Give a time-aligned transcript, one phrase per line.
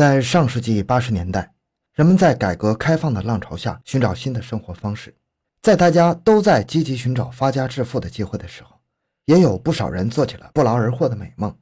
[0.00, 1.52] 在上世纪八十年代，
[1.92, 5.14] 人们在改革开放的浪潮下寻找新的生活方式。
[5.60, 8.80] 在大家都在积极寻找发家致富的机会的时候，
[9.26, 11.54] 也有不少人做起了不劳而获的美梦。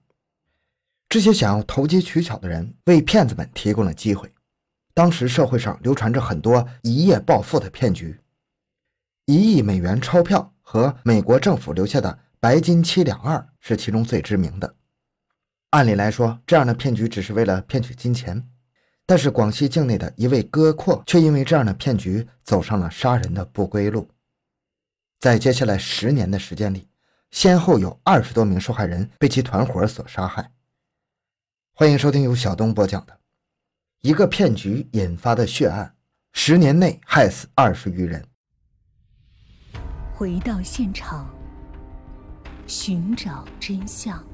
[1.08, 4.32] 这些想要投机取巧的人为骗子们提供了机会。
[4.94, 8.20] 当时社会上流传着很多一夜暴富的骗局，
[9.26, 14.76] 一亿美元钞票和美国政府留下的白金七两二是其中最知名的。
[15.70, 18.48] 按理来说，这样的骗局只是为了骗取金钱，
[19.04, 24.08] 但是广西境内的一位哥阔却因为这样的骗局走上了杀人的不归路。
[25.18, 26.88] 在接下来十年的时间里，
[27.30, 30.52] 先后有二十多名受害人被其团伙所杀害。
[31.74, 33.12] 欢迎收听由小东播讲的
[34.00, 35.84] 《一个骗局引发的血案》，
[36.32, 38.24] 十年内害死二十余人。
[40.14, 41.28] 回到现场，
[42.66, 44.27] 寻找真相。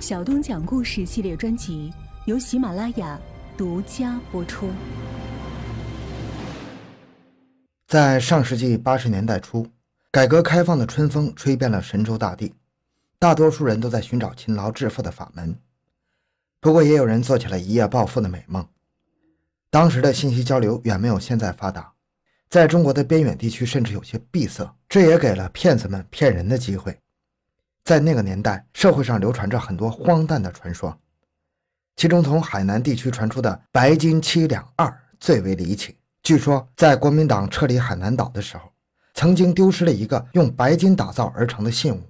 [0.00, 1.92] 小东讲故事系列专辑
[2.26, 3.18] 由喜马拉雅
[3.56, 4.68] 独家播出。
[7.88, 9.66] 在上世纪八十年代初，
[10.12, 12.54] 改革开放的春风吹遍了神州大地，
[13.18, 15.58] 大多数人都在寻找勤劳致富的法门。
[16.60, 18.66] 不过，也有人做起了一夜暴富的美梦。
[19.70, 21.92] 当时的信息交流远没有现在发达，
[22.48, 26.96] 在中国的边远地区甚至有些闭塞，这也给了骗子们骗人的机会。
[27.86, 30.98] 在那个年代，社会上流传着很多荒诞的传说，
[31.94, 35.96] 其中从海南地区传出的“白金七两二”最为离奇。
[36.20, 38.72] 据说，在国民党撤离海南岛的时候，
[39.14, 42.02] 曾经丢失了一个用白金打造而成的信物，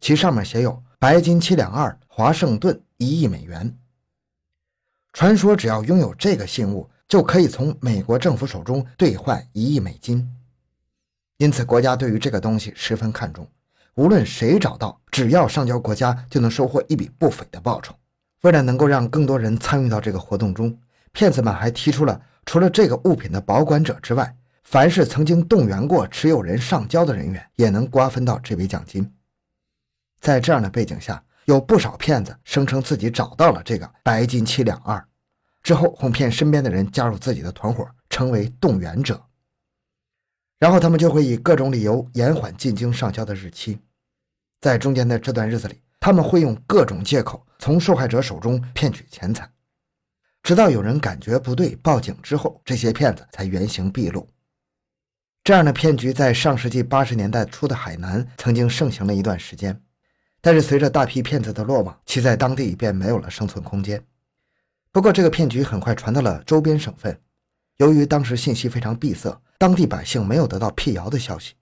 [0.00, 3.74] 其上面写有“白金七两二，华盛顿一亿美元”。
[5.14, 10.30] 传说只要拥有这个信物，就可以从美国政府手中兑换一亿美金，
[11.38, 13.48] 因此国家对于这个东西十分看重。
[13.96, 17.94] 无论谁找到，只要上交国家，就能收获一笔不菲的报酬。
[18.42, 20.78] 为了能够让更多人参与到这个活动中，
[21.12, 29.10] 骗子们还提出了，除了这个物品的保管者之外，凡是曾经动员过持有人上交的人员，也能瓜分到这笔奖金。
[30.20, 35.02] 在这样的背景下，有不少骗子声称自己找到了这个白金七两二，
[35.62, 39.18] 之后哄骗身边的人加入自己的团伙，成为动员者。
[40.58, 43.78] 然后他们就会以各种理由延缓进京上交的日期。
[44.60, 49.50] 在中间的这段日子里，他们会用各种借口从受害者手中骗取钱财，
[50.42, 54.28] 直到有人感觉不对报警之后，这些骗子才原形毕露。
[55.44, 59.80] 这样的骗局在上世纪八十年代初的海南曾经盛行了一段时间，
[60.40, 64.04] 但是随着大批骗子的落网，其在当地便没有了生存空间。
[64.90, 67.20] 不过，这个骗局很快传到了周边省份，
[67.76, 71.54] 由于当时信息非常闭塞，当地百姓没有得到辟谣的消息，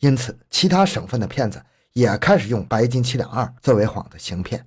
[0.00, 1.62] 因此其他省份的骗子。
[1.94, 4.66] 也开始用白金七两二作为幌子行骗，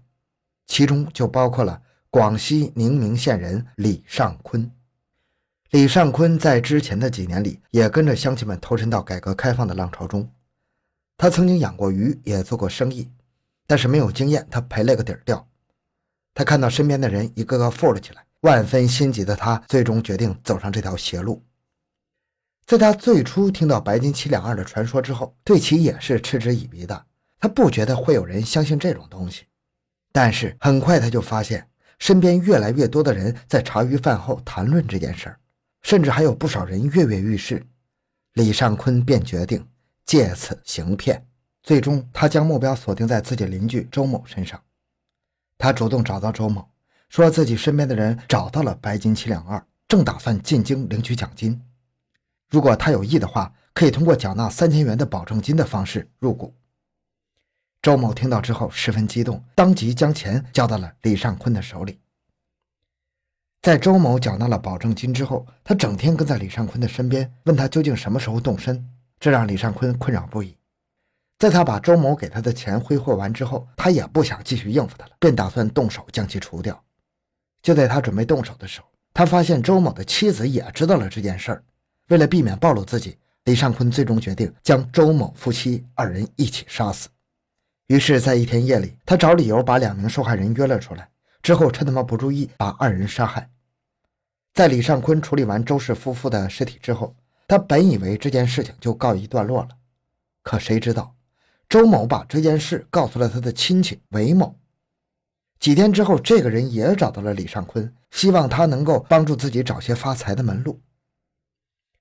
[0.68, 4.72] 其中就包括了广西宁明县人李尚坤。
[5.72, 10.30] 李尚坤在之前的几年里也跟着乡亲们投身到改革开放的浪潮中。
[11.18, 13.10] 他曾经养过鱼，也做过生意，
[13.66, 15.48] 但是没有经验，他赔了个底儿掉。
[16.34, 21.44] 他看到身边的人一个个富了起来，万分心急的他，最终决定走上这条邪路。
[22.66, 27.06] 在他最初听到白金七两二的传说之后，对其也是嗤之以鼻的。
[27.40, 29.46] 他不觉得会有人相信这种东西，
[30.12, 31.68] 但是很快他就发现
[32.00, 35.40] 身边越来越多的人在茶余饭后谈论这件事儿，
[35.82, 37.66] 甚至还有不少人跃跃欲试。
[38.34, 39.66] 李尚坤便决定
[40.06, 41.26] 借此行骗，
[41.64, 44.62] 最终他将目标锁定在自己邻居周某身上。
[45.58, 46.68] 他主动找到周某，
[47.08, 51.62] 说自己身边的人找到了白金七两二，正打算进京领取奖金，
[52.50, 56.54] 如果他有意的话，可以通过缴纳三千元的保证金的方式入股。
[57.86, 62.00] 周某听到之后十分激动，当即将钱交到了李尚坤的手里。
[63.62, 68.84] 在周某缴纳了保证金之后，他整天跟在李尚坤的身边，问他究竟什么时候动身，
[69.20, 70.58] 这让李尚坤困扰不已。
[71.38, 76.84] 在他把周某给他的钱挥霍完之后，他也不想继续应付他了，便打算动手将其除掉。
[77.62, 81.64] 就在他准备动手的时候，他发现周某的妻子也知道了这件事儿。
[82.08, 87.10] 为了避免暴露自己，李尚坤最终决定将周某夫妻二人一起杀死。
[87.88, 91.08] 于是，在一天夜里，他找理由把两名受害人约了出来，
[91.44, 93.52] 之后趁他们不注意把二人杀害。
[94.56, 97.16] 在李尚坤处理完周氏夫妇的尸体之后，
[97.48, 99.70] 他本以为这件事情就告一段落了，
[100.42, 101.14] 可谁知道，
[101.70, 104.58] 周某把这件事告诉了他的亲戚韦某。
[105.60, 110.82] 几天之后，这个人也找到了李尚坤，希望他能够帮助自己找些发财的门路。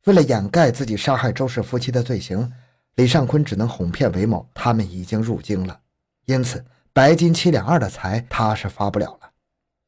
[0.06, 2.50] 为了掩盖自己杀害周氏夫妻的罪行。
[2.96, 5.80] 李尚坤只能哄骗韦某，他们已经入京了，
[6.26, 9.30] 因此白金七两二的财他是发不了了。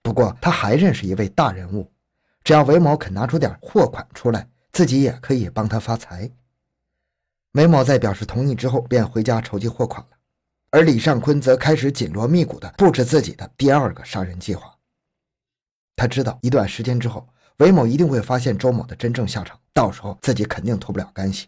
[0.02, 1.92] 不过他还认识一位大人物，
[2.42, 6.30] 只要韦某肯拿出点货款出来，自己也可以帮他发财。
[7.52, 10.16] 韦某在表示同意之后，便回家筹集货款了，
[10.70, 14.76] 而李尚坤则开始紧锣密鼓地布置自己的第二个杀人计划。
[15.94, 17.28] 他知道一段时间之后，
[17.58, 21.46] 韦某一定会发现周某的真正下场，到时候自己肯定脱不了干系。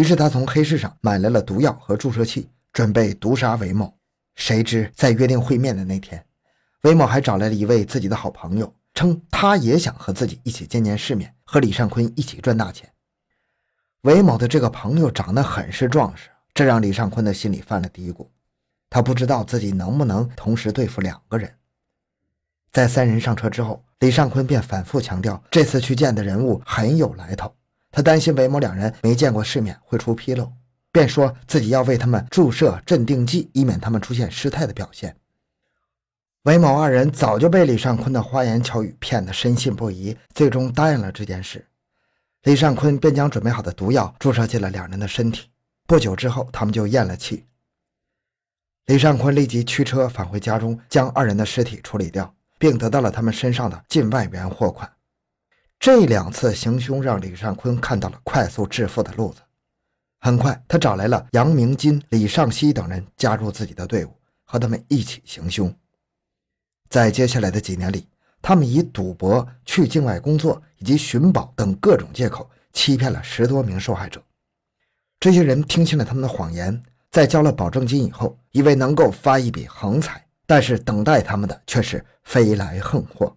[0.00, 3.94] 于是他从黑市上买来了毒药和注射器，准备毒杀韦某。
[4.34, 6.24] 谁知在约定会面的那天，
[6.84, 12.90] 韦某还找来了一位自己的好朋友，称他也想和自己一起见见世面，和李尚坤一起赚大钱。
[14.00, 18.26] 韦某的这个朋友长得很是壮实，这让李尚坤的心里犯了嘀咕。
[18.88, 21.54] 他不知道自己能不能同时对付两个人。
[22.72, 27.54] 在三人上车之后，李尚坤便反复强调，这次去见的人物很有来头。
[27.90, 30.52] 他担心韦某两人没见过世面会出纰漏，
[30.92, 35.16] 便说自己要为他们注射镇定剂，以免他们出现失态的表现。
[36.44, 41.66] 韦某二人早就被李尚坤的花言巧语骗得深信不疑，最终答应了这件事。
[42.44, 45.50] 李尚坤便将准备好的毒药注射进了两人的身体。
[45.86, 47.44] 不久之后，他们就咽了气。
[48.86, 54.90] 李尚坤立即驱车返回家中，将二人的尸体处理掉，并得到了他们身上的近万元货款。
[55.80, 59.40] 这两次行凶让李尚坤看到了快速致富的路子。
[60.18, 65.74] 很快，他找来了杨明金、李尚熙等人加入自己的队伍，和他们一起行凶。
[66.90, 68.06] 在接下来的几年里，
[68.42, 74.22] 他们以赌博、去境外工作以及寻宝等各种借口，欺骗了十多名受害者。
[75.18, 83.34] 这些人听信了他们的谎言，在交了保证金以后，以为能够发一笔横财，但是等待他们的却是飞来横祸。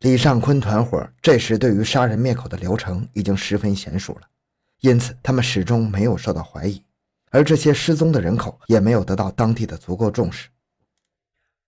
[0.00, 4.28] 李尚坤团伙这时对于杀人灭口的流程已经十分娴熟了，
[4.80, 6.82] 因此他们始终没有受到怀疑，
[7.30, 10.48] 而这些失踪的人口也没有得到当地的足够重视。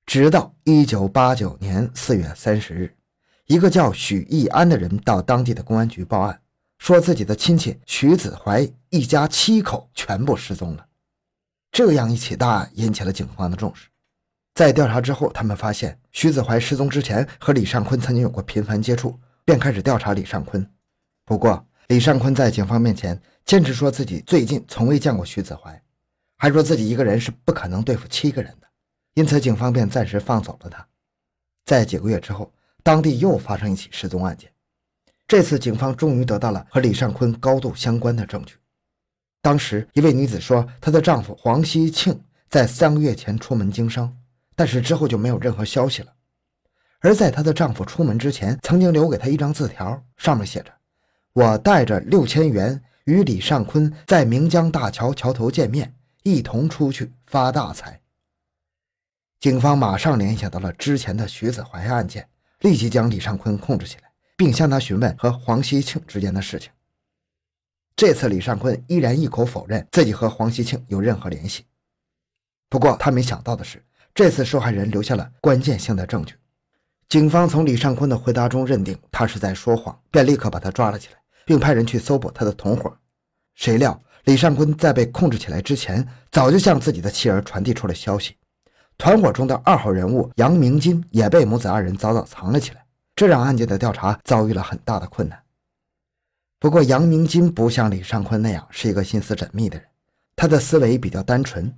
[0.04, 2.94] 直到一九八九年四月三十日，
[3.46, 6.42] 一个叫许义安的人到当地的公安局报案，
[6.78, 10.86] 说自己的亲戚许子怀一家七口全部失踪了。
[11.72, 13.88] 这样一起大案引起了警方的重视。
[14.56, 19.14] 在调查之后，他们发现徐子怀失踪之前和李尚坤曾经有过频繁接触，
[19.44, 20.66] 便开始调查李尚坤。
[21.26, 25.78] 不过，李尚坤在警方面前坚持说自己最近从未见过徐子怀，
[26.38, 28.66] 还说自己一个人是不可能对付七个人的。
[29.12, 30.86] 因此，警方便暂时放走了他。
[31.66, 32.50] 在几个月之后，
[32.82, 34.50] 当地又发生一起失踪案件。
[35.26, 38.54] 这次，警方终于得到了和李尚坤高度相关的证据。
[39.42, 42.18] 当时，一位女子说，她的丈夫黄希庆
[42.48, 44.16] 在三个月前出门经商，
[44.56, 46.12] 但是之后就没有任何消息了。
[47.00, 50.72] 而在她的丈夫出门之前，曾经留给她一张字条，上面写着
[51.34, 55.94] ：“我带着六千元与李尚坤在明江大桥桥头见面，
[56.24, 58.00] 一同出去发大财。”
[59.38, 62.26] 警方马上联想到了之前的徐子怀案件，
[62.60, 66.72] 立即将李尚坤控制起来，并向他询问和黄西庆之间的事情。
[67.94, 71.66] 这次李尚坤依然一口否认自己和黄西庆有任何联系。
[72.68, 73.84] 不过他没想到的是，
[74.16, 76.34] 这次受害人留下了关键性的证据。
[77.06, 82.90] 警方从李尚坤的回答中认定他是在说谎，便立刻把他抓了起来，并派人去搜捕他的同伙。
[83.56, 88.34] 谁料李尚坤在被控制起来之前，早就向自己的妻儿传递出了消息。
[88.96, 92.82] 团伙中的二号人物杨明金也被母子二人早早藏了起来，
[93.14, 95.38] 这让案件的调查遭遇了很大的困难。
[96.58, 99.86] 不过，杨明金不像李尚坤那样是一个心思缜密的人，
[100.34, 101.70] 他的思维比较单纯。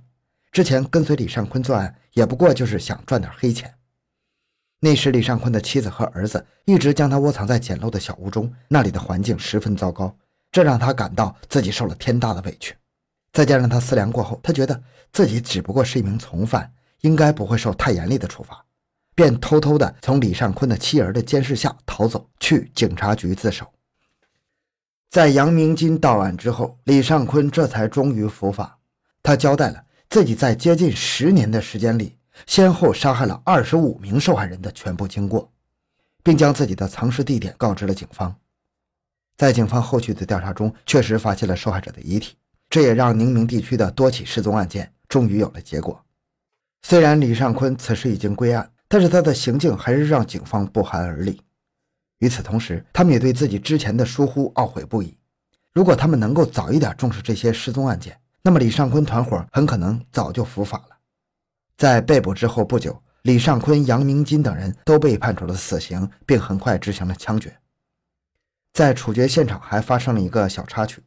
[0.51, 3.73] 之前跟随李尚坤作案，也不过就是想赚点黑钱。
[4.79, 10.15] 那时，李尚坤的妻子和儿子一直将他窝藏在简陋的小屋中，那里的环境十分糟糕，
[10.51, 12.75] 这让他感到自己受了天大的委屈。
[13.31, 16.73] 再加上他思量过后，他觉得自己只不过是一名从犯。
[17.01, 18.65] 应该不会受太严厉的处罚，
[19.15, 23.65] 便偷偷的从李尚坤的妻儿的监视下逃走，去警察局自首。
[25.09, 28.79] 在杨明金到案之后，李尚坤这才终于伏法。
[29.23, 35.51] 他交代了自己在接近十年的时间里，先后杀害了二十五名受害人的全部经过，
[36.23, 38.35] 并将自己的藏尸地点告知了警方。
[39.37, 42.35] 在警方后续的调查中，确实发现了受害者的遗体，
[42.71, 46.03] 这也让宁明地区的多起失踪案件终于有了结果。
[46.81, 51.39] 虽然李尚坤此时已经归案，但是他的行径还是让警方不寒而栗。
[52.17, 55.15] 与此同时，他们也对自己之前的疏忽懊悔不已。
[55.71, 60.97] 如果他们能够早一点重视这些失踪案件，那么李尚坤团伙很可能早就伏法了。
[61.77, 67.55] 在被捕之后不久，李尚坤、杨明金等人都被判处了死刑，并很快执行了枪决。
[68.73, 71.03] 在处决现场还发生了一个小插曲，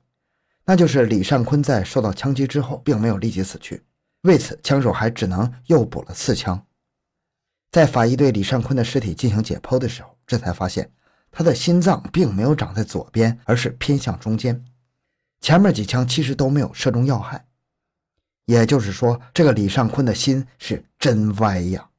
[0.66, 3.82] 那就是李尚坤在受到枪击之后，并没有立即死去。
[4.20, 6.64] 为此，枪手还只能又补了四枪。
[7.72, 10.88] 在法医对李尚坤的尸体进行解剖的时候，这才发现
[11.32, 14.64] 他的心脏并没有长在左边，而是偏向中间。
[15.42, 17.44] 前面几枪其实都没有射中要害，
[18.46, 21.90] 也就是说，这个李尚坤的心是真歪呀。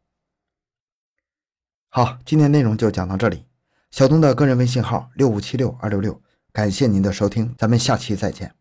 [1.90, 3.44] 好，今天内容就讲到这里。
[3.92, 6.20] 小东的个人微信号六五七六二六六，
[6.52, 8.56] 感谢您的收听，咱们下期再见。